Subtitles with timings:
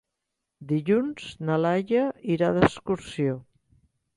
[0.69, 2.01] Dilluns na Laia
[2.37, 3.37] irà d'excursió.